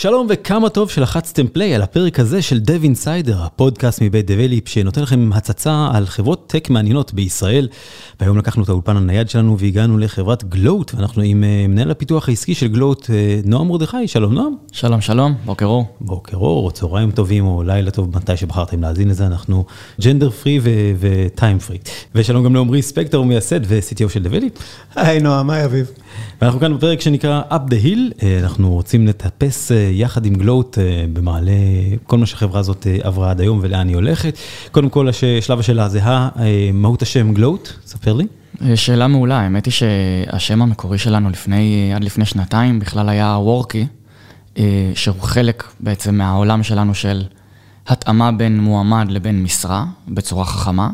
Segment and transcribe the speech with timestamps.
[0.00, 5.02] שלום וכמה טוב שלחצתם play על הפרק הזה של Dev Insider, הפודקאסט מבית Develeap שנותן
[5.02, 7.68] לכם הצצה על חברות tech מעניינות בישראל.
[8.20, 12.54] והיום לקחנו את האולפן הנייד שלנו והגענו לחברת גלוט, ואנחנו עם אה, מנהל הפיתוח העסקי
[12.54, 14.54] של גלוט, אה, נועם מרדכי, שלום נועם.
[14.72, 15.86] שלום שלום, בוקר אור.
[16.00, 19.64] בוקר אור, צהריים טובים או לילה טוב, מתי שבחרתם להאזין לזה, אנחנו
[20.00, 20.60] ג'נדר פרי
[20.98, 21.78] וטיים פרי.
[22.14, 24.52] ושלום גם לעמרי ספקטור, מייסד ו-CTO של דבליפ.
[24.94, 25.90] היי נועם, היי אביב.
[26.42, 31.04] ואנחנו כאן בפרק שנקרא Up the Hill, אה, אנחנו רוצים לטפס יחד עם גלוט אה,
[31.12, 31.52] במעלה
[32.04, 34.38] כל מה שהחברה הזאת עברה עד היום ולאן היא הולכת.
[34.72, 35.08] קודם כל,
[35.40, 36.00] שלב השאלה זה
[36.72, 38.26] מהות השם גלוט, ספר לי.
[38.74, 43.86] שאלה מעולה, האמת היא שהשם המקורי שלנו לפני, עד לפני שנתיים בכלל היה וורקי,
[44.94, 47.22] שהוא חלק בעצם מהעולם שלנו של
[47.86, 50.90] התאמה בין מועמד לבין משרה בצורה חכמה.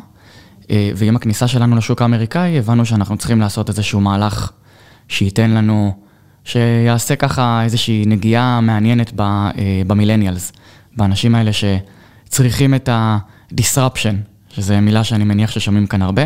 [0.71, 4.51] ועם הכניסה שלנו לשוק האמריקאי הבנו שאנחנו צריכים לעשות איזשהו מהלך
[5.09, 5.95] שייתן לנו,
[6.47, 9.53] שיעשה ככה איזושהי נגיעה מעניינת אה,
[9.87, 10.53] במילניאלס,
[10.97, 14.15] באנשים האלה שצריכים את ה-disruption,
[14.49, 16.23] שזו מילה שאני מניח ששומעים כאן הרבה.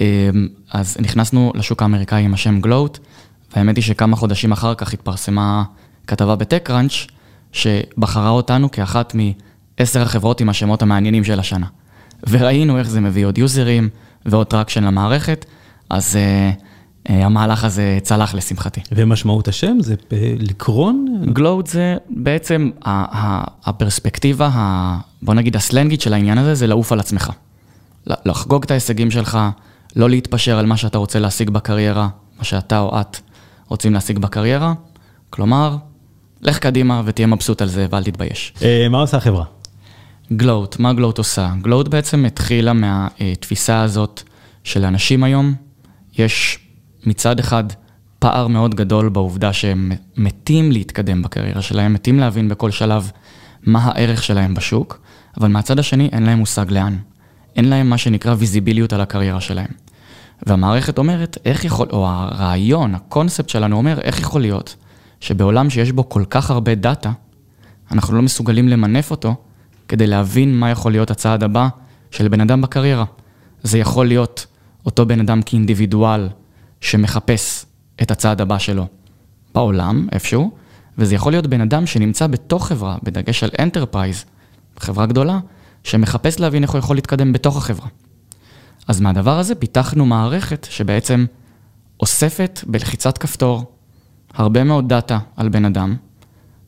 [0.00, 0.30] אה,
[0.72, 2.98] אז נכנסנו לשוק האמריקאי עם השם Gloat,
[3.56, 5.64] והאמת היא שכמה חודשים אחר כך התפרסמה
[6.06, 7.06] כתבה ב TechCrunch,
[7.52, 11.66] שבחרה אותנו כאחת מעשר החברות עם השמות המעניינים של השנה.
[12.28, 13.88] וראינו איך זה מביא עוד יוזרים
[14.26, 15.44] ועוד traction למערכת,
[15.90, 16.16] אז...
[16.16, 16.67] Uh,
[17.08, 18.80] המהלך הזה צלח לשמחתי.
[18.92, 19.94] ומשמעות השם זה
[20.38, 21.22] לקרון?
[21.32, 22.70] גלוד זה בעצם
[23.64, 24.50] הפרספקטיבה,
[25.22, 27.30] בוא נגיד הסלנגית של העניין הזה, זה לעוף על עצמך.
[28.06, 29.38] לחגוג את ההישגים שלך,
[29.96, 33.16] לא להתפשר על מה שאתה רוצה להשיג בקריירה, מה שאתה או את
[33.68, 34.74] רוצים להשיג בקריירה.
[35.30, 35.76] כלומר,
[36.42, 38.52] לך קדימה ותהיה מבסוט על זה ואל תתבייש.
[38.62, 39.44] אה, מה עושה החברה?
[40.32, 41.50] גלוט, מה גלוט עושה?
[41.62, 44.22] גלוט בעצם התחילה מהתפיסה הזאת
[44.64, 45.54] של אנשים היום.
[46.18, 46.58] יש
[47.06, 47.64] מצד אחד
[48.18, 53.10] פער מאוד גדול בעובדה שהם מתים להתקדם בקריירה שלהם, מתים להבין בכל שלב
[53.62, 55.00] מה הערך שלהם בשוק,
[55.40, 56.96] אבל מהצד השני אין להם מושג לאן.
[57.56, 59.70] אין להם מה שנקרא ויזיביליות על הקריירה שלהם.
[60.46, 64.76] והמערכת אומרת, איך יכול, או הרעיון, הקונספט שלנו אומר, איך יכול להיות
[65.20, 67.12] שבעולם שיש בו כל כך הרבה דאטה,
[67.92, 69.34] אנחנו לא מסוגלים למנף אותו
[69.88, 71.68] כדי להבין מה יכול להיות הצעד הבא
[72.10, 73.04] של בן אדם בקריירה.
[73.62, 74.46] זה יכול להיות
[74.86, 76.28] אותו בן אדם כאינדיבידואל
[76.80, 77.66] שמחפש
[78.02, 78.86] את הצעד הבא שלו
[79.54, 80.50] בעולם, איפשהו,
[80.98, 84.24] וזה יכול להיות בן אדם שנמצא בתוך חברה, בדגש על enterprise,
[84.78, 85.38] חברה גדולה,
[85.84, 87.88] שמחפש להבין איך הוא יכול להתקדם בתוך החברה.
[88.88, 91.26] אז מהדבר הזה פיתחנו מערכת שבעצם
[92.00, 93.72] אוספת בלחיצת כפתור
[94.34, 95.96] הרבה מאוד דאטה על בן אדם,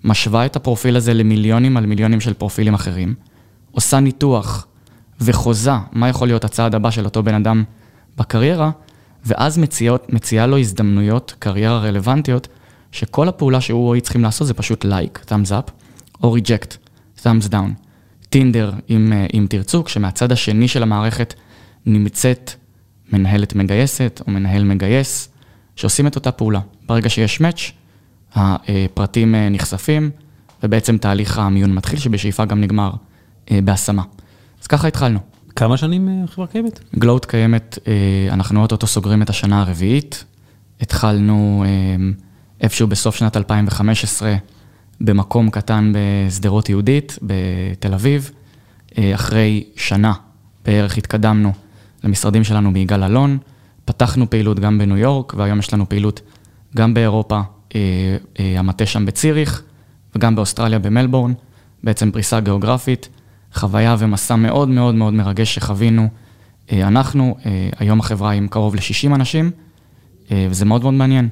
[0.05, 3.15] משווה את הפרופיל הזה למיליונים על מיליונים של פרופילים אחרים,
[3.71, 4.67] עושה ניתוח
[5.21, 7.65] וחוזה מה יכול להיות הצעד הבא של אותו בן אדם
[8.17, 8.71] בקריירה,
[9.25, 12.49] ואז מציעות, מציעה לו הזדמנויות קריירה רלוונטיות,
[12.93, 15.71] שכל הפעולה שהוא או היא צריכים לעשות זה פשוט לייק, like, thumbs up,
[16.23, 16.77] או reject,
[17.23, 17.71] thumbs down.
[18.31, 21.35] טינדר, אם, אה, אם תרצו, כשמהצד השני של המערכת
[21.87, 22.51] נמצאת
[23.13, 25.29] מנהלת מגייסת או מנהל מגייס,
[25.77, 26.61] שעושים את אותה פעולה.
[26.87, 27.73] ברגע שיש match,
[28.35, 30.11] הפרטים אה, נחשפים,
[30.63, 32.91] ובעצם תהליך המיון מתחיל, שבשאיפה גם נגמר
[33.51, 34.03] אה, בהשמה.
[34.63, 35.19] אז ככה התחלנו.
[35.61, 36.81] כמה שנים אה, החברה קיימת?
[36.99, 37.93] גלוט קיימת, אה,
[38.35, 40.25] אנחנו אוטוטו סוגרים את השנה הרביעית.
[40.81, 41.71] התחלנו אה,
[42.61, 44.35] איפשהו בסוף שנת 2015
[45.01, 48.31] במקום קטן בשדרות יהודית, בתל אביב.
[49.15, 50.13] אחרי שנה
[50.65, 51.53] בערך התקדמנו
[52.05, 53.39] למשרדים שלנו ביגאל אלון.
[53.85, 56.21] פתחנו פעילות גם בניו יורק, והיום יש לנו פעילות
[56.77, 57.41] גם באירופה,
[58.39, 59.63] המטה שם בציריך,
[60.17, 61.33] וגם באוסטרליה במלבורן,
[61.85, 63.09] בעצם פריסה גיאוגרפית.
[63.55, 66.09] חוויה ומסע מאוד מאוד מאוד מרגש שחווינו.
[66.73, 69.51] אה, אנחנו, אה, היום החברה עם קרוב ל-60 אנשים,
[70.31, 71.29] אה, וזה מאוד מאוד מעניין.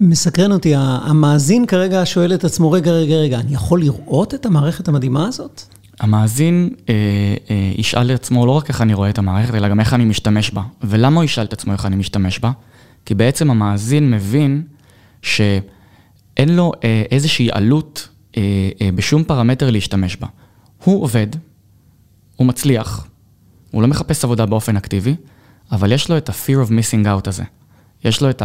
[0.00, 4.88] מסקרן אותי, המאזין כרגע שואל את עצמו, רגע, רגע, רגע, אני יכול לראות את המערכת
[4.88, 5.62] המדהימה הזאת?
[6.00, 6.94] המאזין אה,
[7.50, 10.50] אה, ישאל לעצמו לא רק איך אני רואה את המערכת, אלא גם איך אני משתמש
[10.50, 10.62] בה.
[10.82, 12.50] ולמה הוא ישאל את עצמו איך אני משתמש בה?
[13.06, 14.62] כי בעצם המאזין מבין
[15.22, 18.42] שאין לו אה, איזושהי עלות אה,
[18.80, 20.26] אה, בשום פרמטר להשתמש בה.
[20.84, 21.26] הוא עובד,
[22.36, 23.06] הוא מצליח,
[23.70, 25.16] הוא לא מחפש עבודה באופן אקטיבי,
[25.72, 27.44] אבל יש לו את ה-fear of missing out הזה.
[28.04, 28.42] יש לו את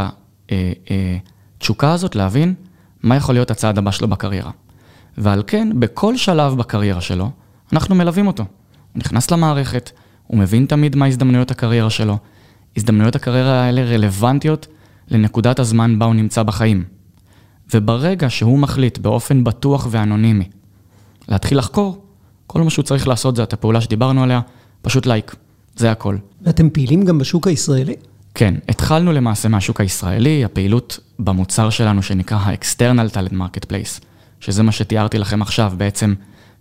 [1.58, 2.54] התשוקה אה, אה, הזאת להבין
[3.04, 4.52] מה יכול להיות הצעד הבא שלו בקריירה.
[5.18, 7.32] ועל כן, בכל שלב בקריירה שלו,
[7.74, 8.44] אנחנו מלווים אותו.
[8.94, 9.92] הוא נכנס למערכת,
[10.28, 12.18] הוא מבין תמיד מה הזדמנויות הקריירה שלו.
[12.78, 14.68] הזדמנויות הקריירה האלה רלוונטיות
[15.08, 16.84] לנקודת הזמן בה הוא נמצא בחיים.
[17.74, 20.50] וברגע שהוא מחליט באופן בטוח ואנונימי
[21.28, 22.09] להתחיל לחקור,
[22.52, 24.42] כל מה שהוא צריך לעשות זה את הפעולה שדיברנו עליה,
[24.82, 25.36] פשוט לייק,
[25.76, 26.18] זה הכל.
[26.42, 27.96] ואתם פעילים גם בשוק הישראלי?
[28.34, 34.04] כן, התחלנו למעשה מהשוק הישראלי, הפעילות במוצר שלנו שנקרא ה-external talent marketplace,
[34.40, 36.14] שזה מה שתיארתי לכם עכשיו, בעצם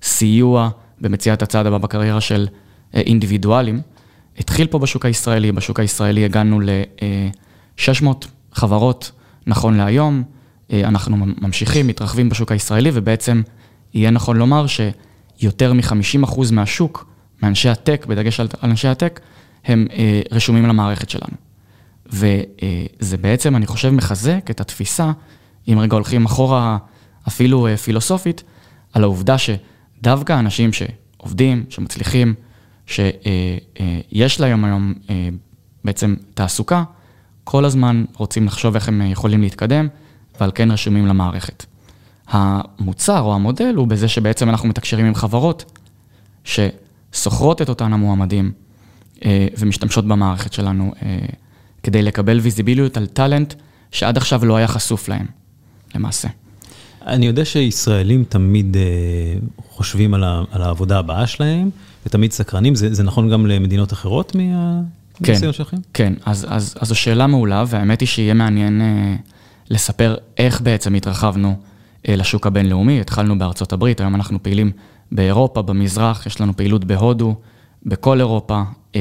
[0.02, 0.70] סיוע
[1.00, 2.48] במציאת הצעד הבא בקריירה של
[2.94, 3.80] אה, אינדיבידואלים.
[4.38, 8.06] התחיל פה בשוק הישראלי, בשוק הישראלי הגענו ל-600
[8.52, 9.10] חברות
[9.46, 10.22] נכון להיום,
[10.72, 13.42] אה, אנחנו ממשיכים, מתרחבים בשוק הישראלי, ובעצם
[13.94, 14.66] יהיה נכון לומר
[15.38, 17.06] שיותר מ-50% מהשוק,
[17.42, 19.20] מאנשי הטק, בדגש על אנשי הטק,
[19.64, 21.36] הם אה, רשומים למערכת שלנו.
[22.06, 25.12] וזה בעצם, אני חושב, מחזק את התפיסה,
[25.68, 26.78] אם רגע הולכים אחורה
[27.28, 28.42] אפילו אה, פילוסופית,
[28.92, 32.34] על העובדה שדווקא אנשים שעובדים, שמצליחים,
[32.86, 34.94] שיש להם היום
[35.84, 36.84] בעצם תעסוקה,
[37.44, 39.88] כל הזמן רוצים לחשוב איך הם יכולים להתקדם,
[40.40, 41.66] ועל כן רשומים למערכת.
[42.28, 45.80] המוצר או המודל הוא בזה שבעצם אנחנו מתקשרים עם חברות
[46.44, 48.52] ששוכרות את אותן המועמדים
[49.24, 51.18] אה, ומשתמשות במערכת שלנו אה,
[51.82, 53.54] כדי לקבל ויזיביליות על טאלנט
[53.92, 55.26] שעד עכשיו לא היה חשוף להם,
[55.94, 56.28] למעשה.
[57.06, 58.82] אני יודע שישראלים תמיד אה,
[59.68, 61.70] חושבים על, ה, על העבודה הבאה שלהם,
[62.06, 65.76] ותמיד סקרנים, זה, זה נכון גם למדינות אחרות מהניסיון כן, שלכם?
[65.94, 69.16] כן, אז, אז, אז זו שאלה מעולה, והאמת היא שיהיה מעניין אה,
[69.70, 71.56] לספר איך בעצם התרחבנו
[72.16, 73.00] לשוק הבינלאומי.
[73.00, 74.70] התחלנו בארצות הברית, היום אנחנו פעילים
[75.12, 77.34] באירופה, במזרח, יש לנו פעילות בהודו,
[77.86, 78.62] בכל אירופה
[78.94, 79.00] אה,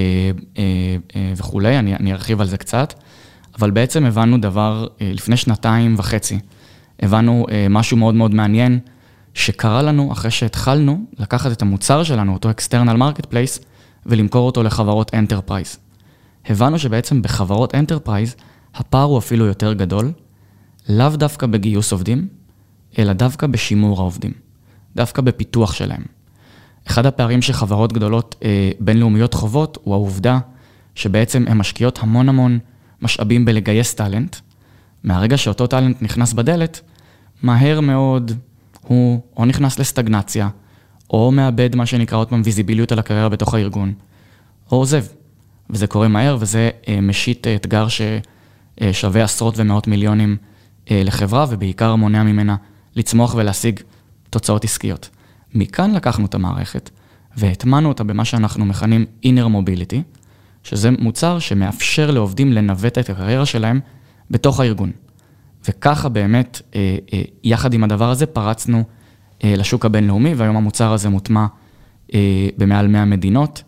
[0.58, 0.64] אה,
[1.16, 2.94] אה, וכולי, אני, אני ארחיב על זה קצת,
[3.60, 6.40] אבל בעצם הבנו דבר, אה, לפני שנתיים וחצי,
[7.00, 8.80] הבנו אה, משהו מאוד מאוד מעניין,
[9.34, 13.64] שקרה לנו אחרי שהתחלנו לקחת את המוצר שלנו, אותו external marketplace,
[14.06, 15.78] ולמכור אותו לחברות enterprise.
[16.46, 18.42] הבנו שבעצם בחברות enterprise
[18.76, 20.12] הפער הוא אפילו יותר גדול,
[20.90, 22.28] לאו דווקא בגיוס עובדים,
[23.00, 24.32] אלא דווקא בשימור העובדים,
[24.96, 26.04] דווקא בפיתוח שלהם.
[26.88, 30.40] אחד הפערים שחברות גדולות אה, בינלאומיות חוות הוא העובדה
[30.96, 32.60] שבעצם הן משקיעות המון המון
[33.02, 34.36] משאבים בלגייס טאלנט.
[35.04, 36.82] מהרגע שאותו טאלנט נכנס בדלת,
[37.44, 38.32] מהר מאוד
[38.82, 40.50] הוא או נכנס לסטגנציה,
[41.10, 43.94] או מאבד מה שנקרא עוד פעם ויזיביליות על הקריירה בתוך הארגון,
[44.72, 45.06] או עוזב.
[45.70, 50.38] וזה קורה מהר, וזה אה, משית אתגר ששווה עשרות ומאות מיליונים
[50.92, 52.56] אה, לחברה, ובעיקר מונע ממנה
[52.98, 53.80] לצמוח ולהשיג
[54.30, 55.10] תוצאות עסקיות.
[55.54, 56.90] מכאן לקחנו את המערכת
[57.38, 59.98] והטמנו אותה במה שאנחנו מכנים inner mobility,
[60.64, 63.80] שזה מוצר שמאפשר לעובדים לנווט את הקריירה שלהם
[64.32, 64.92] בתוך הארגון.
[65.68, 68.84] וככה באמת, אה, אה, יחד עם הדבר הזה, פרצנו
[69.44, 71.46] אה, לשוק הבינלאומי, והיום המוצר הזה מוטמע
[72.58, 73.64] במעל 100 מדינות,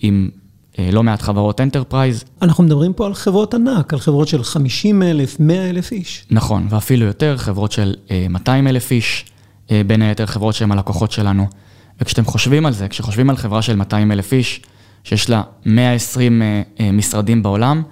[0.00, 0.30] עם
[0.78, 2.24] לא מעט חברות enterprise.
[2.42, 6.26] אנחנו מדברים פה על חברות ענק, על חברות של 50 אלף, 100 אלף איש.
[6.30, 7.94] נכון, ואפילו יותר, חברות של
[8.30, 9.24] 200 אלף איש,
[9.86, 11.46] בין היתר חברות שהן הלקוחות שלנו.
[12.00, 14.60] וכשאתם חושבים על זה, כשחושבים על חברה של 200 אלף איש,
[15.04, 16.42] שיש לה 120
[16.92, 17.82] משרדים בעולם,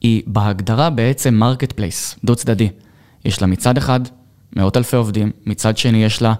[0.00, 2.68] היא בהגדרה בעצם marketplace, דו צדדי.
[3.24, 4.00] יש לה מצד אחד
[4.56, 6.34] מאות אלפי עובדים, מצד שני יש לה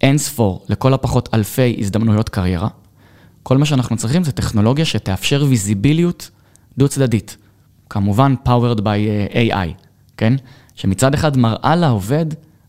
[0.00, 2.68] אין ספור, לכל הפחות אלפי הזדמנויות קריירה.
[3.46, 6.30] כל מה שאנחנו צריכים זה טכנולוגיה שתאפשר ויזיביליות
[6.78, 7.36] דו צדדית.
[7.90, 8.86] כמובן powered by
[9.34, 9.68] אה, AI,
[10.16, 10.32] כן?
[10.74, 12.26] שמצד אחד מראה לעובד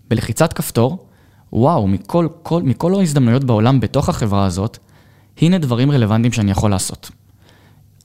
[0.10, 1.07] בלחיצת כפתור,
[1.53, 4.77] וואו, מכל, כל, מכל ההזדמנויות בעולם בתוך החברה הזאת,
[5.41, 7.12] הנה דברים רלוונטיים שאני יכול לעשות.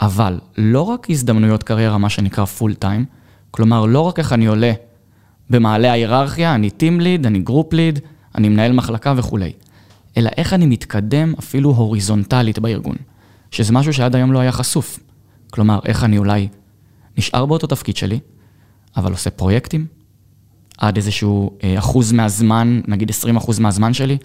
[0.01, 3.05] אבל לא רק הזדמנויות קריירה, מה שנקרא full time,
[3.51, 4.73] כלומר, לא רק איך אני עולה
[5.51, 7.99] במעלה ההיררכיה, אני team lead, אני group lead,
[8.35, 9.53] אני מנהל מחלקה וכולי,
[10.17, 12.97] אלא איך אני מתקדם אפילו הוריזונטלית בארגון,
[13.51, 14.99] שזה משהו שעד היום לא היה חשוף.
[15.51, 16.49] כלומר, איך אני אולי
[17.19, 18.19] נשאר באותו תפקיד שלי,
[18.97, 19.87] אבל עושה פרויקטים,
[20.79, 24.19] עד איזשהו אה, אחוז מהזמן, נגיד 20 אחוז מהזמן שלי,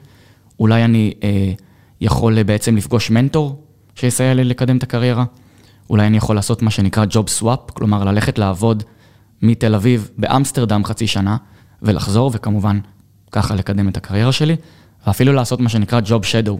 [0.59, 1.53] אולי אני אה,
[2.01, 3.63] יכול בעצם לפגוש מנטור
[3.95, 5.25] שיסייע לי לקדם את הקריירה.
[5.89, 8.83] אולי אני יכול לעשות מה שנקרא Job Swap, כלומר ללכת לעבוד
[9.41, 11.37] מתל אביב באמסטרדם חצי שנה,
[11.81, 12.79] ולחזור, וכמובן
[13.31, 14.55] ככה לקדם את הקריירה שלי,
[15.07, 16.57] ואפילו לעשות מה שנקרא Job Shadow,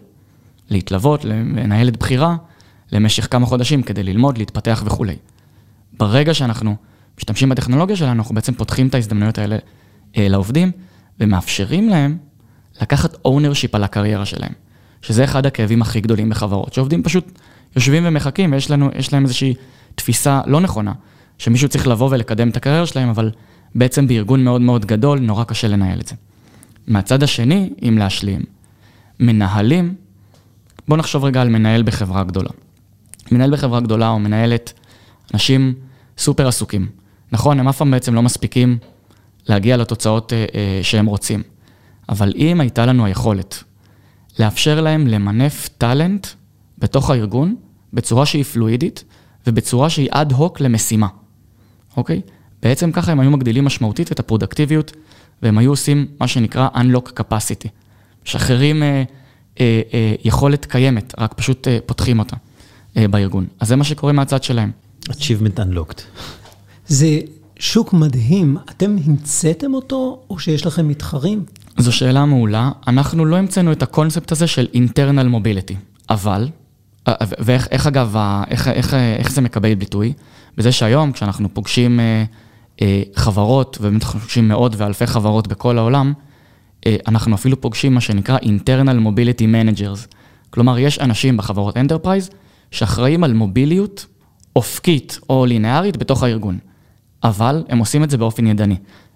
[0.69, 2.35] להתלוות, לנהלת בחירה
[2.91, 5.15] למשך כמה חודשים כדי ללמוד, להתפתח וכולי.
[5.97, 6.75] ברגע שאנחנו
[7.17, 9.57] משתמשים בטכנולוגיה שלנו, אנחנו בעצם פותחים את ההזדמנויות האלה
[10.17, 10.71] אה, לעובדים,
[11.19, 12.17] ומאפשרים להם
[12.81, 14.51] לקחת ownership על הקריירה שלהם,
[15.01, 17.31] שזה אחד הכאבים הכי גדולים בחברות, שעובדים פשוט
[17.75, 19.53] יושבים ומחכים, ויש לנו, להם איזושהי
[19.95, 20.93] תפיסה לא נכונה,
[21.37, 23.31] שמישהו צריך לבוא ולקדם את הקריירה שלהם, אבל
[23.75, 26.15] בעצם בארגון מאוד מאוד גדול, נורא קשה לנהל את זה.
[26.87, 28.41] מהצד השני, אם להשלים,
[29.19, 29.95] מנהלים,
[30.87, 32.49] בואו נחשוב רגע על מנהל בחברה גדולה.
[33.31, 34.73] מנהל בחברה גדולה או מנהלת,
[35.33, 35.73] אנשים
[36.17, 36.89] סופר עסוקים.
[37.31, 38.77] נכון, הם אף פעם בעצם לא מספיקים
[39.49, 41.43] להגיע לתוצאות אה, אה, שהם רוצים.
[42.09, 43.63] אבל אם הייתה לנו היכולת
[44.39, 46.27] לאפשר להם למנף טאלנט
[46.77, 47.55] בתוך הארגון,
[47.93, 49.03] בצורה שהיא פלואידית
[49.47, 51.07] ובצורה שהיא אד-הוק למשימה,
[51.97, 52.21] אוקיי?
[52.63, 54.91] בעצם ככה הם היו מגדילים משמעותית את הפרודקטיביות,
[55.41, 57.67] והם היו עושים מה שנקרא Unlock Capacity.
[58.25, 59.03] משחררים אה,
[59.59, 62.35] אה, אה, יכולת קיימת, רק פשוט אה, פותחים אותה
[62.97, 63.47] אה, בארגון.
[63.59, 64.71] אז זה מה שקורה מהצד שלהם.
[65.09, 66.01] Achievement Unlocked.
[66.87, 67.19] זה
[67.59, 68.57] שוק מדהים.
[68.69, 71.43] אתם המצאתם אותו, או שיש לכם מתחרים?
[71.77, 72.71] זו שאלה מעולה.
[72.87, 75.73] אנחנו לא המצאנו את הקונספט הזה של internal mobility,
[76.09, 76.47] אבל,
[77.07, 78.15] אה, ואיך איך אגב,
[78.47, 80.13] איך, איך, איך זה מקבל ביטוי?
[80.57, 82.23] בזה שהיום, כשאנחנו פוגשים אה,
[83.15, 86.13] חברות, ובאמת אנחנו פוגשים מאות ואלפי חברות בכל העולם,
[86.85, 90.15] אה, אנחנו אפילו פוגשים מה שנקרא internal mobility managers.
[90.49, 92.29] כלומר, יש אנשים בחברות enterprise
[92.71, 94.05] שאחראים על מוביליות
[94.55, 96.57] אופקית או לינארית בתוך הארגון.
[97.23, 98.75] אבל הם עושים את זה באופן ידני.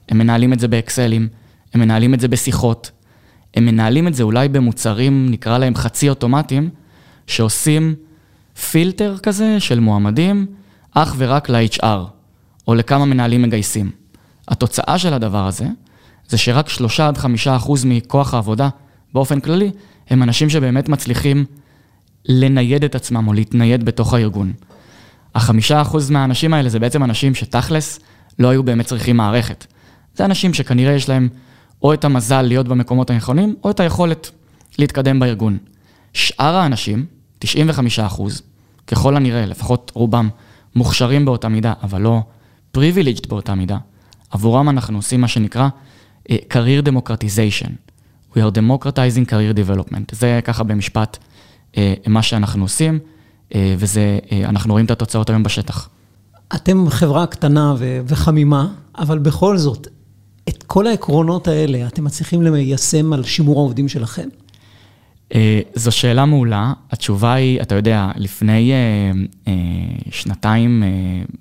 [0.10, 1.27] הם מנהלים את זה באקסלים,
[1.74, 2.91] הם מנהלים את זה בשיחות,
[3.53, 6.70] הם מנהלים את זה אולי במוצרים, נקרא להם חצי אוטומטיים,
[7.27, 7.96] שעושים
[8.72, 10.46] פילטר כזה של מועמדים
[10.91, 11.86] אך ורק ל-HR,
[12.68, 13.91] או לכמה מנהלים מגייסים.
[14.48, 15.65] התוצאה של הדבר הזה,
[16.27, 18.70] זה שרק 3 עד 5 אחוז מכוח העבודה,
[19.13, 19.72] באופן כללי,
[20.10, 21.46] הם אנשים שבאמת מצליחים
[22.25, 24.53] לנייד את עצמם או להתנייד בתוך הארגון.
[25.36, 28.00] החמישה אחוז מהאנשים האלה זה בעצם אנשים שתכלס
[28.39, 29.65] לא היו באמת צריכים מערכת.
[30.15, 31.30] זה אנשים שכנראה יש להם
[31.82, 34.32] או את המזל להיות במקומות הנכונים, או את היכולת
[34.80, 35.58] להתקדם בארגון.
[36.13, 37.06] שאר האנשים,
[37.39, 38.41] 95 אחוז,
[38.88, 40.30] ככל הנראה, לפחות רובם,
[40.75, 42.22] מוכשרים באותה מידה, אבל לא
[42.78, 43.78] privileged באותה מידה,
[44.30, 45.70] עבורם אנחנו עושים מה שנקרא
[46.30, 47.70] uh, career democratization.
[48.34, 50.16] We are democratizing career development.
[50.16, 51.18] זה ככה במשפט
[51.72, 53.00] uh, מה שאנחנו עושים.
[53.78, 55.90] וזה, אה, אנחנו רואים את התוצאות היום בשטח.
[56.56, 59.88] אתם חברה קטנה ו- וחמימה, אבל בכל זאת,
[60.50, 64.30] את כל העקרונות האלה, אתם מצליחים ליישם על שימור העובדים שלכם?
[65.36, 66.74] אה, זו שאלה מעולה.
[66.92, 68.72] התשובה היא, אתה יודע, לפני
[70.12, 70.84] שנתיים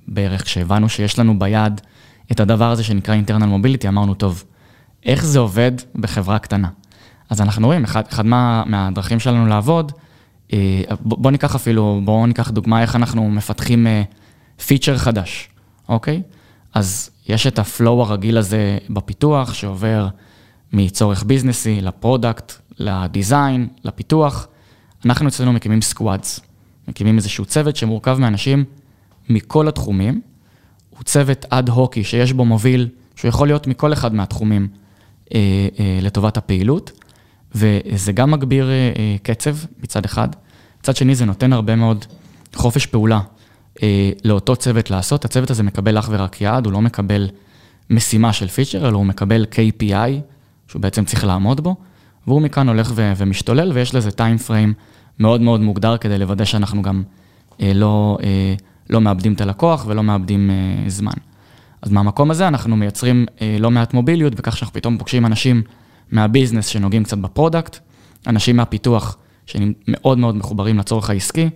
[0.08, 1.80] בערך, כשהבנו שיש לנו ביד
[2.32, 4.44] את הדבר הזה שנקרא internal mobility, אמרנו, טוב,
[5.04, 6.68] איך זה עובד בחברה קטנה?
[7.30, 9.92] אז אנחנו רואים, אחד, אחד מה, מהדרכים שלנו לעבוד,
[10.52, 13.86] אה, בוא ניקח אפילו, בואו ניקח דוגמה איך אנחנו מפתחים
[14.66, 15.48] פיצ'ר אה, חדש,
[15.88, 16.22] אוקיי?
[16.74, 20.08] אז יש את ה flow הרגיל הזה בפיתוח, שעובר
[20.72, 24.48] מצורך ביזנסי ל product, ל design, לפיתוח.
[25.04, 26.40] אנחנו אצלנו מקימים squads,
[26.88, 28.64] מקימים איזשהו צוות שמורכב מאנשים
[29.28, 30.20] מכל התחומים.
[30.90, 34.68] הוא צוות אד-הוקי שיש בו מוביל, שהוא יכול להיות מכל אחד מהתחומים
[35.34, 36.92] אה, אה, לטובת הפעילות.
[37.54, 40.28] וזה גם מגביר אה, אה, קצב מצד אחד,
[40.80, 42.04] מצד שני זה נותן הרבה מאוד
[42.54, 43.20] חופש פעולה
[43.82, 45.24] אה, לאותו צוות לעשות.
[45.24, 47.28] הצוות הזה מקבל אך ורק יעד, הוא לא מקבל
[47.90, 50.10] משימה של פיצ'ר, אלא הוא מקבל KPI,
[50.68, 51.76] שהוא בעצם צריך לעמוד בו,
[52.26, 54.74] והוא מכאן הולך ו- ומשתולל, ויש לזה טיים פריים
[55.18, 57.02] מאוד מאוד מוגדר כדי לוודא שאנחנו גם
[57.60, 58.18] לא,
[58.90, 60.50] לא מאבדים את הלקוח ולא מאבדים
[60.86, 61.12] זמן.
[61.82, 63.26] אז מהמקום הזה אנחנו מייצרים
[63.58, 65.62] לא מעט מוביליות, בכך שאנחנו פתאום פוגשים אנשים
[66.12, 67.78] מה business שנוגעים קצת ב product,
[68.26, 71.50] אנשים מהפיתוח שמאוד מאוד מחוברים לצורך העסקי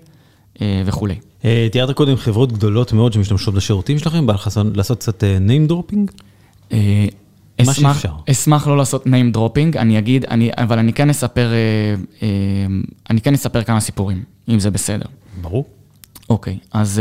[0.60, 1.14] אה, וכולי.
[1.44, 5.70] אה, תיארת קודם חברות גדולות מאוד שמשתמשות בשירותים שלכם, בא לך לעשות קצת אה, name
[5.70, 6.24] dropping?
[7.62, 8.12] שאפשר.
[8.30, 11.52] אשמח לא לעשות name dropping, אני אגיד, אני, אבל אני כן אספר,
[13.10, 15.06] אני כן אספר כמה סיפורים, אם זה בסדר.
[15.40, 15.64] ברור.
[16.30, 17.00] אוקיי, אז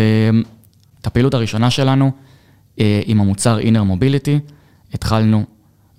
[1.01, 2.11] את הפעילות הראשונה שלנו
[2.77, 4.53] עם המוצר Inner Mobility,
[4.93, 5.45] התחלנו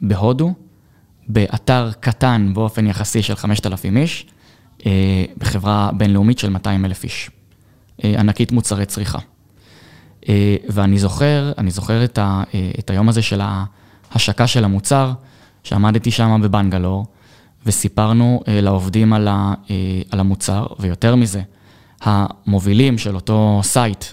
[0.02, 0.54] בהודו,
[1.28, 4.26] באתר קטן באופן יחסי של 5,000 איש,
[4.87, 7.30] אה, בחברה בינלאומית של 200 אלף איש.
[8.04, 9.18] אה, ענקית מוצרי צריכה.
[10.28, 12.42] אה, ואני זוכר, אני זוכר את, ה,
[12.78, 13.40] את היום הזה של
[14.14, 15.12] ההשקה של המוצר,
[15.62, 17.06] שעמדתי שם בבנגלור,
[17.66, 19.54] וסיפרנו לעובדים על, ה,
[20.11, 21.42] על המוצר, ויותר מזה,
[22.00, 24.04] המובילים של אותו site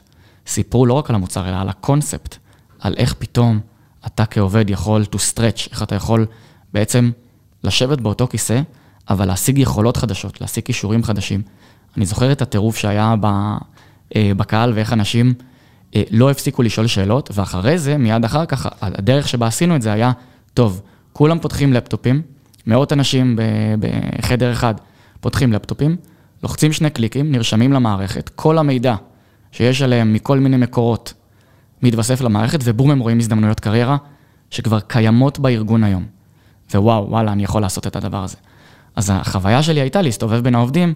[0.48, 2.38] סיפרו לא רק על המוצר, אלא על הקונספט,
[2.79, 3.60] על איך פתאום
[4.05, 6.25] אתה כעובד יכול to stretch, איך אתה יכול
[6.74, 7.12] בעצם
[7.63, 8.62] לשבת באותו כיסא,
[9.10, 11.41] אבל להשיג יכולות חדשות, להשיג כישורים חדשים.
[11.98, 13.15] אני זוכר את הטירוף שהיה
[14.15, 15.50] אה, בקהל ואיך אנשים אה,
[16.12, 20.12] לא הפסיקו לשאול שאלות, ואחרי זה, מיד אחר כך, הדרך שבה עשינו את זה היה,
[20.53, 20.81] טוב,
[21.13, 22.21] כולם פותחים לפטופים,
[22.67, 23.39] מאות אנשים
[23.79, 24.74] בחדר אחד
[25.19, 25.95] פותחים לפטופים,
[26.43, 28.95] לוחצים שני קליקים, נרשמים למערכת, כל המידע
[29.51, 31.13] שיש עליהם מכל מיני מקורות
[31.81, 33.98] מתווסף למערכת, ובום הם רואים הזדמנויות קריירה
[34.50, 36.05] שכבר קיימות בארגון היום.
[36.74, 38.38] ווואו, וואלה, אני יכול לעשות את הדבר הזה.
[38.95, 40.93] אז החוויה שלי הייתה להסתובב בין העובדים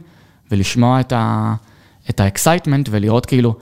[0.51, 1.13] ולשמוע את
[2.19, 3.55] ה-excitement ולראות כאילו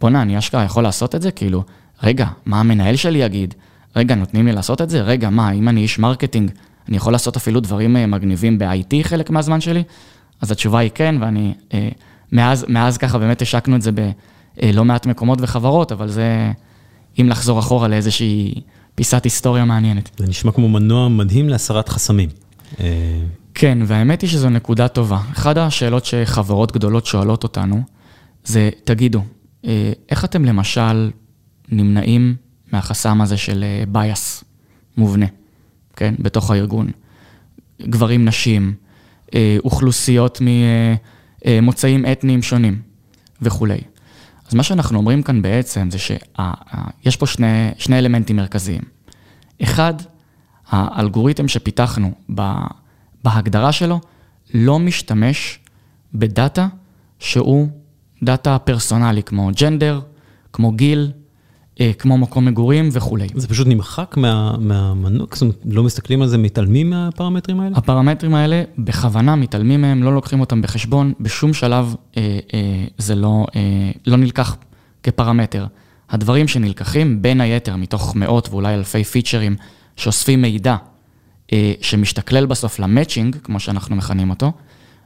[0.00, 1.30] בואנה, אני אשכרה יכול לעשות את זה?
[1.30, 1.64] כאילו,
[2.02, 3.54] רגע, מה המנהל שלי יגיד?
[3.96, 5.00] רגע, נותנים לי לעשות את זה?
[5.02, 6.50] רגע, מה, אם אני איש marketing,
[6.88, 9.82] אני יכול לעשות אפילו דברים אה, מגניבים ב-IT חלק מהזמן שלי?
[10.40, 11.88] אז התשובה היא כן, ואני, אה,
[12.32, 16.52] מאז, מאז ככה באמת השקנו את זה בלא מעט מקומות וחברות, אבל זה,
[17.20, 18.54] אם לחזור אחורה לאיזושהי
[18.94, 20.10] פיסת היסטוריה מעניינת.
[20.18, 22.28] זה נשמע כמו מנוע מדהים להסרת חסמים.
[23.54, 25.18] כן, והאמת היא שזו נקודה טובה.
[25.32, 27.82] אחת השאלות שחברות גדולות שואלות אותנו,
[28.44, 29.22] זה, תגידו,
[30.08, 31.10] איך אתם למשל
[31.68, 32.36] נמנעים
[32.72, 34.44] מהחסם הזה של bias
[34.96, 35.26] מובנה,
[35.96, 36.90] כן, בתוך הארגון?
[37.82, 38.74] גברים, נשים,
[39.64, 40.40] אוכלוסיות
[41.46, 42.82] ממוצאים אתניים שונים
[43.42, 43.78] וכולי.
[44.48, 48.82] אז מה שאנחנו אומרים כאן בעצם זה שיש פה שני, שני אלמנטים מרכזיים.
[49.62, 49.94] אחד,
[50.68, 52.12] האלגוריתם שפיתחנו
[53.24, 54.00] בהגדרה שלו
[54.54, 55.58] לא משתמש
[56.14, 56.68] בדאטה
[57.18, 57.68] שהוא
[58.22, 60.00] דאטה פרסונלי, כמו ג'נדר,
[60.52, 61.10] כמו גיל,
[61.80, 63.26] אה, כמו מקום מגורים וכולי.
[63.34, 64.14] זה פשוט נמחק
[64.58, 67.76] מהמנוע, זאת אומרת, לא מסתכלים על זה, מתעלמים מהפרמטרים האלה?
[67.76, 73.46] הפרמטרים האלה, בכוונה מתעלמים מהם, לא לוקחים אותם בחשבון, בשום שלב אה, אה, זה לא,
[73.56, 74.56] אה, לא נלקח
[75.02, 75.66] כפרמטר.
[76.10, 79.56] הדברים שנלקחים, בין היתר, מתוך מאות ואולי אלפי פיצ'רים
[79.96, 80.76] שאוספים מידע,
[81.52, 84.52] אה, שמשתכלל בסוף למצ'ינג, כמו שאנחנו מכנים אותו,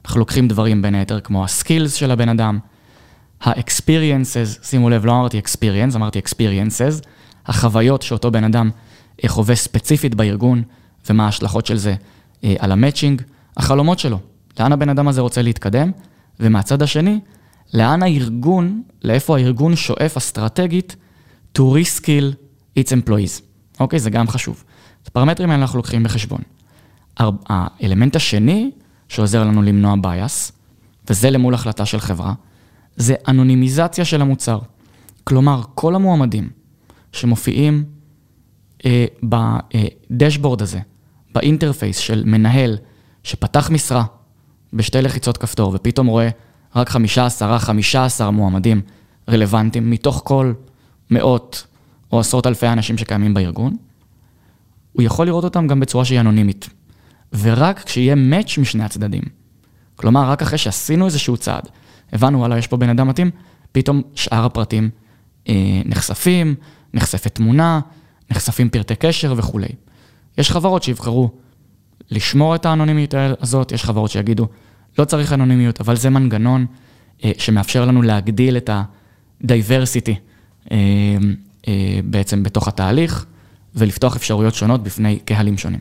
[0.05, 2.59] אנחנו לוקחים דברים בין היתר כמו הסקילס של הבן אדם,
[3.43, 7.07] ה-experiences, שימו לב, לא אמרתי experience, אמרתי experiences,
[7.45, 8.69] החוויות שאותו בן אדם
[9.23, 10.63] אה, חווה ספציפית בארגון,
[11.09, 11.95] ומה ההשלכות של זה
[12.43, 13.21] אה, על המצ'ינג,
[13.57, 14.19] החלומות שלו,
[14.59, 15.91] לאן הבן אדם הזה רוצה להתקדם,
[16.39, 17.19] ומהצד השני,
[17.73, 20.95] לאן הארגון, לאיפה הארגון שואף אסטרטגית
[21.57, 22.35] to reskill
[22.79, 23.41] its employees.
[23.79, 23.99] אוקיי?
[23.99, 24.63] זה גם חשוב.
[25.03, 26.41] את הפרמטרים האלה אנחנו לוקחים בחשבון.
[27.19, 28.71] האלמנט השני
[29.09, 30.51] שעוזר לנו למנוע bias,
[31.09, 32.33] וזה למול החלטה של חברה,
[32.95, 34.59] זה אנונימיזציה של המוצר.
[35.23, 36.49] כלומר, כל המועמדים
[37.11, 37.83] שמופיעים
[38.85, 40.79] אה, בדשבורד הזה,
[41.33, 42.77] באינטרפייס של מנהל
[43.23, 44.03] שפתח משרה
[44.73, 46.29] בשתי לחיצות כפתור ופתאום רואה
[46.75, 48.81] רק חמישה, עשרה, חמישה עשר מועמדים
[49.29, 50.53] רלוונטיים מתוך כל
[51.09, 51.67] מאות
[52.11, 53.75] או עשרות אלפי האנשים שקיימים בארגון,
[54.93, 56.69] הוא יכול לראות אותם גם בצורה שהיא אנונימית.
[57.39, 59.23] ורק כשיהיה match משני הצדדים.
[59.95, 61.69] כלומר, רק אחרי שעשינו איזשהו צעד,
[62.13, 63.31] הבנו, וואלה, יש פה בן אדם מתאים,
[63.71, 64.89] פתאום שאר הפרטים
[65.49, 66.55] אה, נחשפים,
[66.93, 67.79] נחשפת תמונה,
[68.31, 69.67] נחשפים פרטי קשר וכולי.
[70.37, 71.31] יש חברות שיבחרו
[72.11, 74.47] לשמור את האנונימיות הזאת, יש חברות שיגידו,
[74.99, 76.65] לא צריך אנונימיות, אבל זה מנגנון
[77.23, 80.13] אה, שמאפשר לנו להגדיל את ה-diversity
[80.71, 80.77] אה,
[81.67, 83.25] אה, בעצם בתוך התהליך,
[83.75, 85.79] ולפתוח אפשרויות שונות בפני קהלים שונים.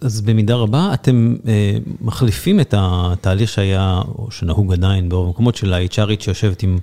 [0.00, 5.72] אז, במידה רבה אתם אה, מחליפים את התהליך שהיה, או שנהוג עדיין ברוב המקומות של
[5.72, 6.78] ה-HRית שיושבת עם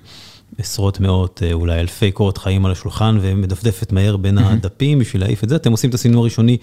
[0.58, 4.42] עשרות מאות, אה, אולי אלפי קורות חיים על השולחן ומדפדפת מהר בין mm-hmm.
[4.42, 6.56] הדפים בשביל להעיף את זה, אתם עושים את הסינון הראשוני,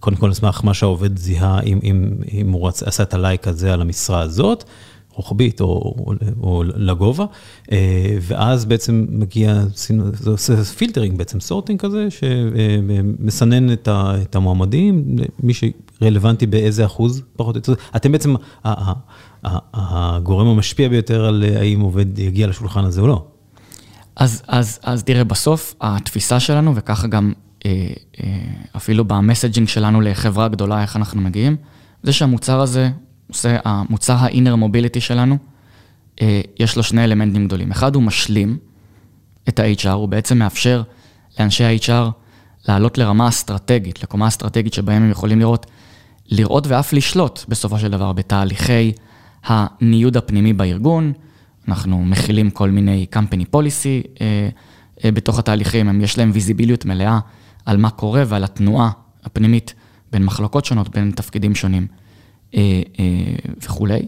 [0.00, 3.72] קודם כל על סמך מה שהעובד זיהה, אם, אם, אם הוא עשה את הלייק הזה
[3.72, 4.64] על המשרה הזאת.
[5.18, 7.24] רוחבית או, או, או לגובה,
[7.72, 9.62] אה, ואז בעצם מגיע,
[10.12, 17.22] זה עושה filtering בעצם, sorting כזה, שמסנן את, ה, את המועמדים, מי שרלוונטי באיזה אחוז,
[17.36, 17.74] פחות או יותר.
[17.96, 18.34] אתם בעצם
[19.74, 23.24] הגורם המשפיע ביותר על האם עובד יגיע לשולחן הזה או לא.
[24.16, 27.32] אז, אז, אז תראה, בסוף התפיסה שלנו, וככה גם
[27.66, 27.88] אה,
[28.22, 28.38] אה,
[28.76, 31.56] אפילו במסג'ינג שלנו לחברה גדולה, איך אנחנו מגיעים,
[32.02, 32.90] זה שהמוצר הזה
[33.32, 35.38] זה המוצר ה-inner mobility שלנו,
[36.22, 37.70] אה, יש לו שני אלמנטים גדולים.
[37.70, 38.58] אחד, הוא משלים
[39.48, 40.82] את ה-HR, הוא בעצם מאפשר
[41.40, 42.10] לאנשי ה-HR
[42.68, 45.66] לעלות לרמה אסטרטגית, לקומה אסטרטגית שבהם הם יכולים לראות,
[46.26, 48.92] לראות ואף לשלוט בסופו של דבר בתהליכי
[49.44, 51.12] הניוד הפנימי בארגון.
[51.68, 54.48] אנחנו מכילים כל מיני company policy אה,
[55.04, 57.18] אה, בתוך התהליכים, יש להם ויזיביליות מלאה
[57.66, 58.90] על מה קורה ועל התנועה
[59.24, 59.74] הפנימית
[60.12, 61.86] בין מחלוקות שונות, בין תפקידים שונים.
[62.54, 63.04] אה, אה,
[63.62, 64.02] וכולי.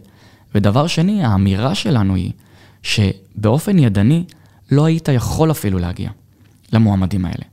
[0.54, 2.32] ודבר שני, האמירה שלנו היא
[2.82, 4.24] שבאופן ידני
[4.70, 6.10] לא היית יכול אפילו להגיע
[6.72, 7.44] למועמדים האלה.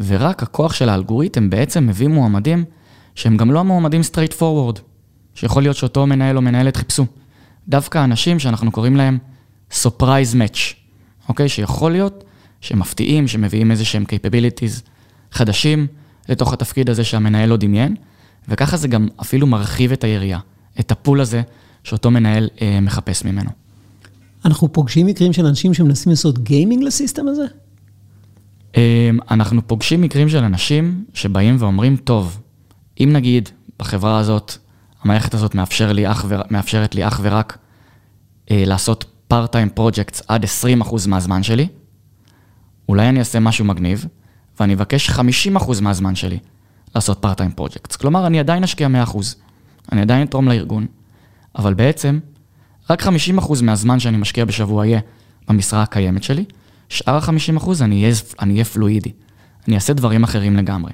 [0.00, 2.64] ורק הכוח של האלגוריתם בעצם מביא מועמדים
[3.14, 4.80] שהם גם לא המועמדים straight forward,
[5.34, 7.06] שיכול להיות שאותו מנהל או מנהלת חיפשו.
[7.68, 9.18] דווקא אנשים שאנחנו קוראים להם
[9.72, 10.58] surprise match,
[11.28, 11.48] אוקיי?
[11.48, 12.24] שיכול להיות
[12.60, 14.80] שמפתיעים, שמביאים איזה שהם capabilities
[15.32, 15.86] חדשים
[16.28, 17.96] לתוך התפקיד הזה שהמנהל לא דמיין,
[18.48, 20.40] וככה זה גם אפילו מרחיב את היריעה,
[20.80, 21.42] את הפול הזה
[21.84, 23.50] שאותו מנהל אה, מחפש ממנו.
[24.44, 27.44] אנחנו פוגשים מקרים של אנשים שמנסים לעשות גיימינג לסיסטם הזה?
[28.76, 32.40] אה, אנחנו פוגשים מקרים של אנשים שבאים ואומרים, טוב,
[33.00, 34.52] אם נגיד בחברה הזאת,
[35.02, 36.34] המערכת הזאת מאפשר לי אך ו...
[36.50, 37.58] מאפשרת לי אך ורק
[38.50, 40.44] אה, לעשות part-time projects עד
[40.82, 41.68] 20% מהזמן שלי,
[42.88, 44.04] אולי אני אעשה משהו מגניב,
[44.60, 46.38] ואני אבקש 50% מהזמן שלי
[46.96, 47.96] לעשות פארט-טיים פרויקטס.
[47.96, 49.16] כלומר, אני עדיין אשקיע 100%,
[49.92, 50.86] אני עדיין אתרום לארגון,
[51.58, 52.18] אבל בעצם,
[52.90, 53.08] רק 50%
[53.62, 55.00] מהזמן שאני משקיע בשבוע יהיה
[55.48, 56.44] במשרה הקיימת שלי,
[56.88, 58.12] שאר ה-50% אני
[58.44, 59.12] אהיה, פלואידי.
[59.68, 60.92] אני אעשה דברים אחרים לגמרי.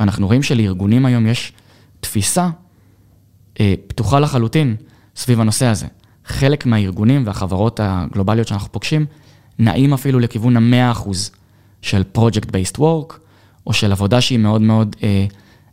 [0.00, 1.52] ואנחנו רואים שלארגונים היום יש
[2.00, 2.48] תפיסה
[3.60, 4.76] אה, פתוחה לחלוטין
[5.16, 5.86] סביב הנושא הזה.
[6.24, 9.06] חלק מהארגונים והחברות הגלובליות שאנחנו פוגשים,
[9.58, 11.08] נעים אפילו לכיוון ה-100%
[11.82, 13.14] של project-based work,
[13.68, 14.96] או של עבודה שהיא מאוד מאוד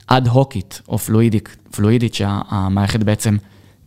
[0.08, 3.38] אד-הוקית או פלואידית, פלואידית שהמערכת בעצם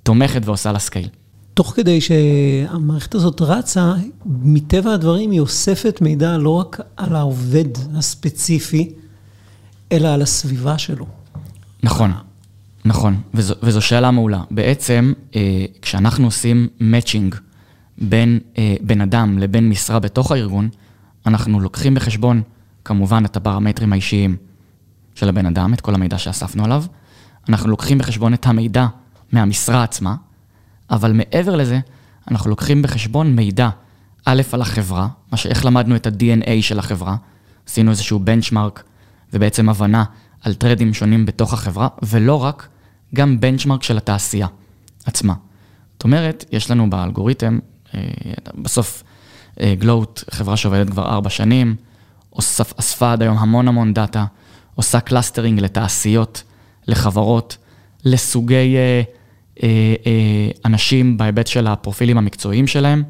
[0.03, 1.09] תומכת ועושה לה scale.
[1.55, 3.95] תוך כדי שהמערכת הזאת רצה,
[4.27, 8.93] מטבע הדברים היא אוספת מידע לא רק על העובד הספציפי,
[9.93, 11.07] אלא על הסביבה שלו.
[11.83, 12.13] נכון,
[12.85, 14.43] נכון, וזו, וזו שאלה מעולה.
[14.51, 17.35] בעצם, אה, כשאנחנו עושים מאצ'ינג
[17.99, 20.69] בין אה, בן אדם לבין משרה בתוך הארגון,
[21.27, 22.43] אנחנו לוקחים בחשבון,
[22.89, 24.37] כמובן, את הפרמטרים האישיים
[25.15, 26.85] של הבן אדם, את כל המידע שאספנו עליו.
[27.49, 28.87] אנחנו לוקחים בחשבון את המידע
[29.33, 30.15] מהמשרה עצמה,
[30.91, 31.81] אבל מעבר לזה,
[32.31, 33.69] אנחנו לוקחים בחשבון מידע,
[34.25, 37.17] א', על החברה, מה שאיך למדנו את ה-DNA של החברה,
[37.69, 38.83] עשינו איזשהו בנצ'מארק
[39.33, 40.05] ובעצם הבנה
[40.43, 42.69] על טרדים שונים בתוך החברה, ולא רק,
[43.15, 44.47] גם בנצ'מארק של התעשייה
[45.05, 45.35] עצמה.
[45.93, 47.59] זאת אומרת, יש לנו באלגוריתם,
[47.95, 48.01] אה,
[48.55, 49.03] בסוף
[49.63, 51.77] גלוט, אה, חברה שעובדת כבר ארבע שנים,
[52.79, 54.25] אספה עד היום המון המון דאטה,
[54.75, 56.43] עושה clustering לתעשיות,
[56.89, 57.57] לחברות,
[58.05, 59.03] לסוגי אה,
[60.65, 63.03] אנשים בהיבט של הפרופילים המקצועיים שלהם,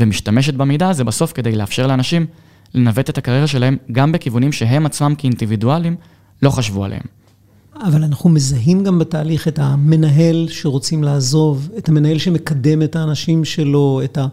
[0.00, 2.26] ומשתמשת במידע הזה בסוף כדי לאפשר לאנשים
[2.74, 5.96] לנווט את הקריירה שלהם גם בכיוונים שהם עצמם כאינדיבידואלים
[6.42, 7.02] לא חשבו עליהם.
[7.82, 14.00] אבל אנחנו מזהים גם בתהליך את המנהל שרוצים לעזוב, את המנהל שמקדם את האנשים שלו,
[14.04, 14.26] את ה...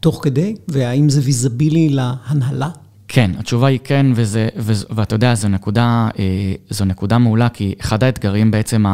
[0.00, 2.68] תוך כדי, והאם זה ויזבילי להנהלה?
[3.14, 7.74] כן, התשובה היא כן, וזה, וזה, ואתה יודע, זו נקודה, אה, זו נקודה מעולה, כי
[7.80, 8.84] אחד האתגרים בעצם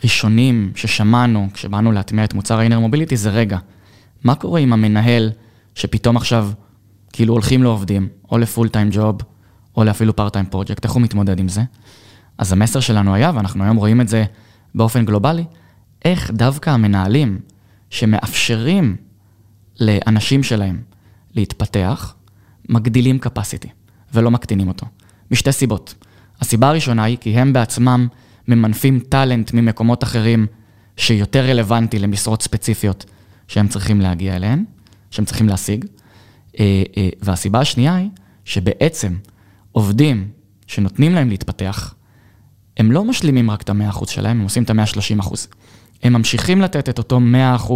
[0.00, 3.58] הראשונים ששמענו כשבאנו להטמיע את מוצר ה-Inner Mobility זה רגע,
[4.24, 5.30] מה קורה עם המנהל
[5.74, 6.50] שפתאום עכשיו
[7.12, 9.16] כאילו הולכים לעובדים, או לפול טיים ג'וב,
[9.76, 11.62] או לאפילו פארט טיים פרויקט, איך הוא מתמודד עם זה?
[12.38, 14.24] אז המסר שלנו היה, ואנחנו היום רואים את זה
[14.74, 15.44] באופן גלובלי,
[16.04, 17.38] איך דווקא המנהלים
[17.90, 18.96] שמאפשרים
[19.80, 20.80] לאנשים שלהם
[21.34, 22.14] להתפתח,
[22.68, 23.68] מגדילים capacity
[24.14, 24.86] ולא מקטינים אותו.
[25.30, 25.94] משתי סיבות.
[26.40, 28.08] הסיבה הראשונה היא כי הם בעצמם
[28.48, 30.46] ממנפים טאלנט ממקומות אחרים
[30.96, 33.04] שיותר רלוונטי למשרות ספציפיות
[33.48, 34.64] שהם צריכים להגיע אליהן,
[35.10, 35.84] שהם צריכים להשיג.
[36.60, 38.10] אה, אה, והסיבה השנייה היא
[38.44, 39.16] שבעצם
[39.72, 40.28] עובדים
[40.66, 41.94] שנותנים להם להתפתח,
[42.76, 45.36] הם לא משלימים רק את ה-100% שלהם, הם עושים את ה-130%.
[46.02, 47.20] הם ממשיכים לתת את אותו
[47.58, 47.72] 100%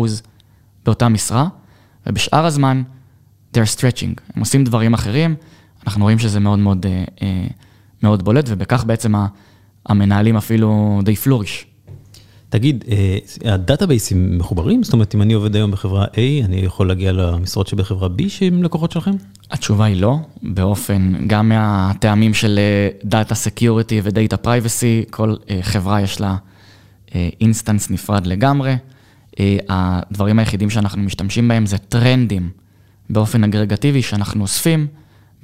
[0.84, 1.48] באותה משרה,
[2.06, 2.82] ובשאר הזמן,
[3.54, 5.34] they're stretching, הם עושים דברים אחרים,
[5.86, 6.86] אנחנו רואים שזה מאוד מאוד,
[7.22, 7.46] אה,
[8.02, 9.14] מאוד בולט, ובכך בעצם
[9.86, 11.64] המנהלים אפילו they flourish.
[12.48, 13.18] תגיד, אה,
[13.54, 14.82] הדאטאבייסים מחוברים?
[14.82, 18.62] זאת אומרת, אם אני עובד היום בחברה A, אני יכול להגיע למשרות שבחברה B שהן
[18.62, 19.10] לקוחות שלכם?
[19.50, 22.58] התשובה היא לא, באופן, גם מהטעמים של
[23.04, 26.36] data security ו data privacy, כל חברה יש לה
[27.40, 28.76] instance נפרד לגמרי.
[29.68, 32.50] הדברים היחידים שאנחנו משתמשים בהם זה טרנדים
[33.10, 34.86] באופן אגרגטיבי שאנחנו אוספים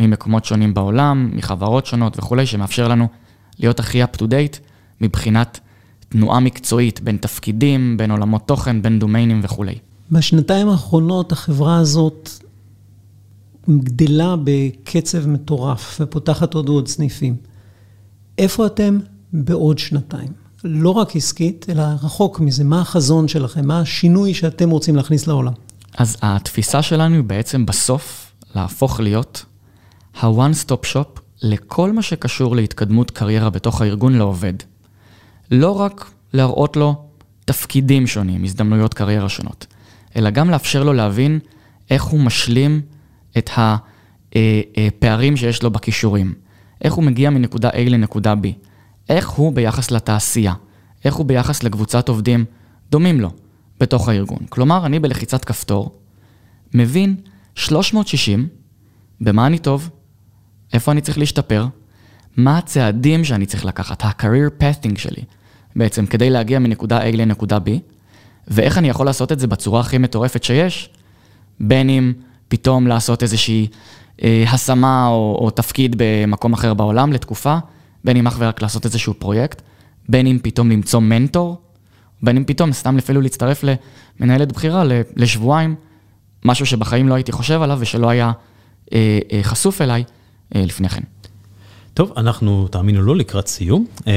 [0.00, 3.08] ממקומות שונים בעולם, מחברות שונות וכולי, שמאפשר לנו
[3.58, 4.58] להיות הכי up to date
[5.00, 5.60] מבחינת
[6.08, 9.74] תנועה מקצועית בין תפקידים, בין עולמות תוכן, בין דומיינים וכולי.
[10.10, 12.30] בשנתיים האחרונות החברה הזאת
[13.70, 17.36] גדלה בקצב מטורף ופותחת עוד ועוד סניפים.
[18.38, 18.98] איפה אתם
[19.32, 20.28] בעוד שנתיים?
[20.64, 22.64] לא רק עסקית, אלא רחוק מזה.
[22.64, 23.66] מה החזון שלכם?
[23.66, 25.52] מה השינוי שאתם רוצים להכניס לעולם?
[25.96, 29.44] אז התפיסה שלנו היא בעצם בסוף להפוך להיות
[30.20, 34.54] ה-one stop shop לכל מה שקשור להתקדמות קריירה בתוך הארגון לעובד.
[35.50, 36.94] לא רק להראות לו
[37.44, 39.66] תפקידים שונים, הזדמנויות קריירה שונות,
[40.16, 41.38] אלא גם לאפשר לו להבין
[41.90, 42.80] איך הוא משלים
[43.38, 46.34] את הפערים אה, אה, שיש לו בכישורים,
[46.82, 48.46] איך הוא מגיע מנקודה A לנקודה B,
[49.08, 50.54] איך הוא ביחס לתעשייה,
[51.04, 52.44] איך הוא ביחס לקבוצת עובדים
[52.90, 53.30] דומים לו
[53.80, 54.38] בתוך הארגון.
[54.48, 55.98] כלומר, אני בלחיצת כפתור
[56.74, 57.16] מבין
[57.54, 58.48] 360
[59.20, 59.90] במה אני טוב,
[60.72, 61.66] איפה אני צריך להשתפר,
[62.36, 65.22] מה הצעדים שאני צריך לקחת, ה-career pathing שלי,
[65.76, 67.70] בעצם כדי להגיע מנקודה A לנקודה B,
[68.48, 70.90] ואיך אני יכול לעשות את זה בצורה הכי מטורפת שיש,
[71.60, 72.12] בין אם
[72.48, 73.66] פתאום לעשות איזושהי
[74.22, 77.58] אה, השמה או, או תפקיד במקום אחר בעולם לתקופה,
[78.04, 79.62] בין אם אך ורק לעשות איזשהו פרויקט,
[80.08, 81.60] בין אם פתאום למצוא מנטור,
[82.22, 83.64] בין אם פתאום סתם אפילו להצטרף
[84.20, 84.84] למנהלת בחירה
[85.16, 85.74] לשבועיים,
[86.44, 88.32] משהו שבחיים לא הייתי חושב עליו ושלא היה
[88.92, 90.04] אה, אה, חשוף אליי
[90.54, 91.02] אה, לפני כן.
[91.94, 93.86] טוב, אנחנו, תאמינו לא, לקראת סיום.
[94.06, 94.12] אה,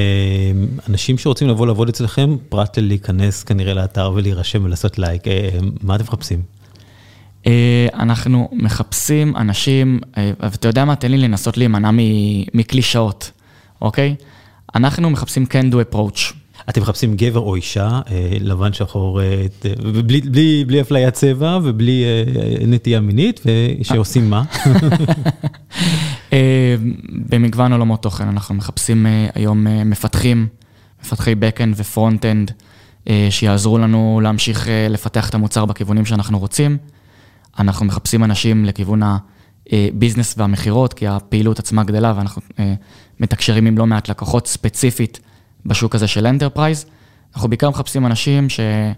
[0.90, 5.50] אנשים שרוצים לבוא לעבוד אצלכם, פרט ללהיכנס כנראה לאתר ולהירשם ולעשות לייק, אה,
[5.82, 6.42] מה אתם מחפשים?
[7.48, 11.90] אה, אנחנו מחפשים אנשים, אה, ואתה יודע מה, תן לי לנסות להימנע
[12.54, 13.32] מקלישאות,
[13.82, 14.16] אוקיי?
[14.76, 16.34] אנחנו מחפשים can do approach.
[16.70, 19.22] אתם מחפשים גבר או אישה, אה, לבן שחור,
[20.06, 20.22] בלי,
[20.66, 22.04] בלי, אפליית צבע ובלי
[22.68, 24.44] נטייה מינית, ושעושים מה?
[27.30, 29.06] במגוון עולמות תוכן, אנחנו מחפשים
[29.36, 30.48] היום מפתחים,
[31.04, 32.52] מפתחי backend ו-frontend,
[33.30, 36.78] שיעזרו לנו להמשיך לפתח את המוצר בכיוונים שאנחנו רוצים.
[37.60, 39.02] אנחנו מחפשים אנשים לכיוון
[39.72, 42.74] ה business והמכירות, כי הפעילות עצמה גדלה ואנחנו אה,
[43.20, 45.20] מתקשרים עם לא מעט לקוחות ספציפית
[45.66, 46.86] בשוק הזה של enterprise.
[47.34, 48.94] אנחנו בעיקר מחפשים אנשים שאין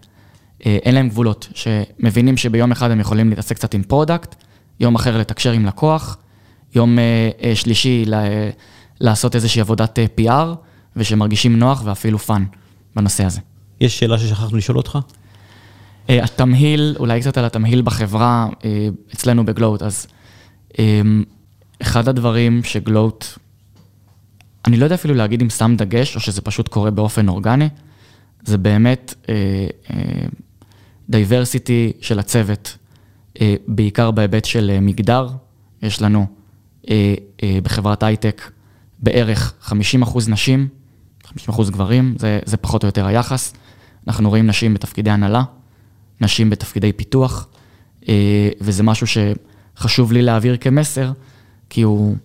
[0.85, 4.35] אה, להם גבולות, שמבינים שביום אחד הם יכולים להתעסק קצת עם product,
[4.79, 6.17] יום אחר לתקשר עם לקוח,
[6.75, 8.05] יום אה, שלישי
[8.99, 10.55] לעשות איזושהי עבודת PR,
[10.95, 12.45] ושמרגישים נוח ואפילו fun
[12.95, 13.39] בנושא הזה.
[13.81, 14.99] יש שאלה ששכחנו לשאול אותך?
[16.09, 20.07] אה, התמהיל, אולי קצת על התמהיל בחברה, אה, אצלנו בגלוט, אז
[20.79, 21.01] אה,
[21.81, 23.25] אחד הדברים שגלוט,
[24.65, 27.69] אני לא יודע אפילו להגיד אם שם דגש, או שזה פשוט קורה באופן אורגני,
[28.43, 29.27] זה באמת
[31.09, 32.77] diversity של הצוות,
[33.67, 35.27] בעיקר בהיבט של מגדר.
[35.81, 36.25] יש לנו
[37.63, 38.51] בחברת הייטק
[38.99, 39.73] בערך 50%
[40.27, 40.67] נשים,
[41.49, 43.53] 50% גברים, זה, זה פחות או יותר היחס.
[44.07, 45.43] אנחנו רואים נשים בתפקידי הנהלה,
[46.21, 47.47] נשים בתפקידי פיתוח,
[48.09, 51.11] אה, וזה משהו שחשוב לי להעביר כמסר,
[51.69, 52.15] כי הוא,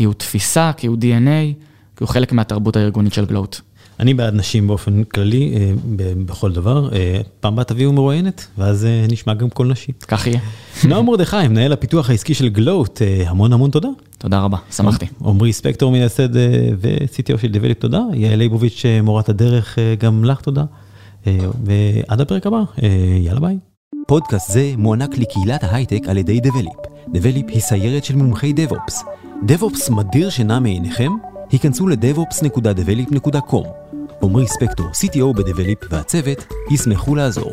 [0.00, 1.62] כי הוא תפיסה, כי הוא DNA,
[1.96, 3.60] כי הוא חלק מהתרבות הארגונית של גלוט.
[4.00, 5.72] אני בעד נשים באופן כללי, אה,
[6.26, 6.92] בכל דבר.
[6.92, 9.92] אה, פעם הבאה תביאו מרואיינת, ואז נשמע גם קול נשי.
[10.08, 10.40] כך יהיה.
[10.88, 13.88] נועם מרדכי, מנהל הפיתוח העסקי של גלוט, המון המון תודה.
[14.18, 15.06] תודה רבה, שמחתי.
[15.24, 16.36] עמרי ספקטור מייסד
[16.78, 18.00] ו-CTO של דבליפ, תודה.
[18.14, 20.64] יעל ליבוביץ', מורת הדרך, גם לך תודה.
[21.26, 23.58] אה, ועד הפרק הבא, אה, יאללה ביי.
[24.06, 26.72] פודקאסט זה מוענק לקהילת ההייטק על ידי דבליפ.
[27.14, 29.04] דבליפ היא סיירת של מומחי DevOps.
[29.42, 31.12] DevOps מדיר שינה מעיניכם?
[31.50, 33.66] היכנסו ל-devops.develop.com.
[34.22, 37.52] עמרי ספקטור, CTO בדבליפ והצוות, ישמחו לעזור.